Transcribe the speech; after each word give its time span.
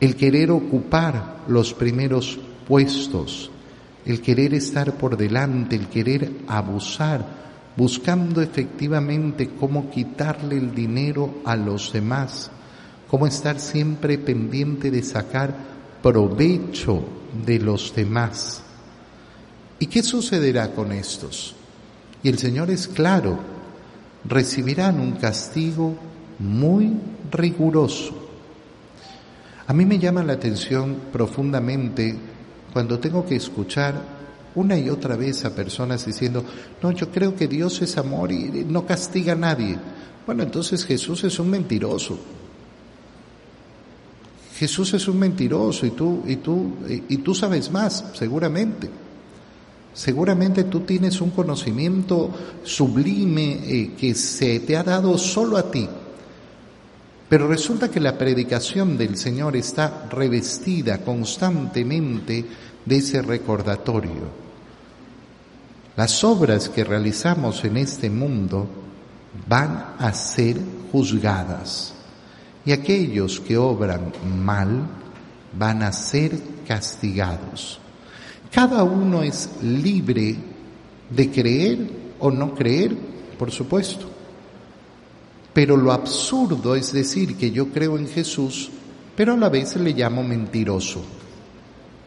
el 0.00 0.16
querer 0.16 0.50
ocupar 0.50 1.42
los 1.46 1.74
primeros 1.74 2.38
puestos, 2.66 3.50
el 4.06 4.22
querer 4.22 4.54
estar 4.54 4.94
por 4.94 5.16
delante, 5.16 5.76
el 5.76 5.88
querer 5.88 6.30
abusar, 6.48 7.24
buscando 7.76 8.40
efectivamente 8.40 9.50
cómo 9.58 9.90
quitarle 9.90 10.56
el 10.56 10.74
dinero 10.74 11.42
a 11.44 11.54
los 11.54 11.92
demás, 11.92 12.50
cómo 13.08 13.26
estar 13.26 13.60
siempre 13.60 14.18
pendiente 14.18 14.90
de 14.90 15.02
sacar 15.02 15.54
provecho 16.02 17.04
de 17.44 17.58
los 17.58 17.94
demás. 17.94 18.62
¿Y 19.78 19.86
qué 19.86 20.02
sucederá 20.02 20.72
con 20.72 20.92
estos? 20.92 21.54
Y 22.22 22.28
el 22.28 22.38
Señor 22.38 22.70
es 22.70 22.88
claro, 22.88 23.38
recibirán 24.24 25.00
un 25.00 25.12
castigo 25.12 25.94
muy 26.38 26.92
riguroso. 27.30 28.29
A 29.70 29.72
mí 29.72 29.86
me 29.86 30.00
llama 30.00 30.24
la 30.24 30.32
atención 30.32 30.96
profundamente 31.12 32.12
cuando 32.72 32.98
tengo 32.98 33.24
que 33.24 33.36
escuchar 33.36 33.94
una 34.56 34.76
y 34.76 34.90
otra 34.90 35.14
vez 35.14 35.44
a 35.44 35.54
personas 35.54 36.04
diciendo, 36.04 36.44
no, 36.82 36.90
yo 36.90 37.08
creo 37.08 37.36
que 37.36 37.46
Dios 37.46 37.80
es 37.80 37.96
amor 37.96 38.32
y 38.32 38.66
no 38.68 38.84
castiga 38.84 39.34
a 39.34 39.36
nadie. 39.36 39.78
Bueno, 40.26 40.42
entonces 40.42 40.84
Jesús 40.84 41.22
es 41.22 41.38
un 41.38 41.50
mentiroso. 41.50 42.18
Jesús 44.56 44.92
es 44.94 45.06
un 45.06 45.20
mentiroso 45.20 45.86
y 45.86 45.90
tú, 45.92 46.24
y 46.26 46.34
tú, 46.34 46.72
y 47.08 47.18
tú 47.18 47.32
sabes 47.32 47.70
más, 47.70 48.06
seguramente. 48.14 48.90
Seguramente 49.94 50.64
tú 50.64 50.80
tienes 50.80 51.20
un 51.20 51.30
conocimiento 51.30 52.28
sublime 52.64 53.52
eh, 53.52 53.92
que 53.96 54.16
se 54.16 54.58
te 54.58 54.76
ha 54.76 54.82
dado 54.82 55.16
solo 55.16 55.56
a 55.56 55.70
ti. 55.70 55.88
Pero 57.30 57.46
resulta 57.46 57.88
que 57.88 58.00
la 58.00 58.18
predicación 58.18 58.98
del 58.98 59.16
Señor 59.16 59.54
está 59.54 60.08
revestida 60.10 60.98
constantemente 60.98 62.44
de 62.84 62.96
ese 62.96 63.22
recordatorio. 63.22 64.40
Las 65.96 66.24
obras 66.24 66.68
que 66.68 66.82
realizamos 66.82 67.64
en 67.64 67.76
este 67.76 68.10
mundo 68.10 68.66
van 69.46 69.94
a 69.96 70.12
ser 70.12 70.56
juzgadas 70.90 71.94
y 72.64 72.72
aquellos 72.72 73.38
que 73.38 73.56
obran 73.56 74.12
mal 74.42 74.88
van 75.56 75.84
a 75.84 75.92
ser 75.92 76.36
castigados. 76.66 77.78
Cada 78.50 78.82
uno 78.82 79.22
es 79.22 79.50
libre 79.62 80.34
de 81.08 81.30
creer 81.30 81.78
o 82.18 82.32
no 82.32 82.56
creer, 82.56 82.96
por 83.38 83.52
supuesto. 83.52 84.19
Pero 85.52 85.76
lo 85.76 85.92
absurdo 85.92 86.74
es 86.74 86.92
decir 86.92 87.36
que 87.36 87.50
yo 87.50 87.68
creo 87.70 87.98
en 87.98 88.08
Jesús, 88.08 88.70
pero 89.16 89.34
a 89.34 89.36
la 89.36 89.48
vez 89.48 89.76
le 89.76 89.92
llamo 89.92 90.22
mentiroso. 90.22 91.02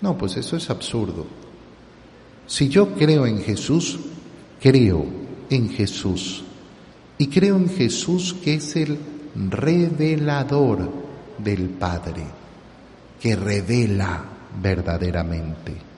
No, 0.02 0.17
pues 0.17 0.38
eso 0.38 0.58
es 0.58 0.69
absurdo. 0.69 1.25
Si 2.47 2.69
yo 2.69 2.94
creo 2.94 3.25
en 3.25 3.41
Jesús, 3.41 4.00
creo 4.61 5.05
en 5.50 5.69
Jesús. 5.69 6.44
Y 7.17 7.27
creo 7.27 7.58
en 7.58 7.69
Jesús 7.69 8.35
que 8.44 8.55
es 8.55 8.75
el 8.75 8.97
revelador 9.50 10.91
del 11.38 11.69
Padre, 11.69 12.23
que 13.22 13.35
revela 13.35 14.23
verdaderamente. 14.61 15.92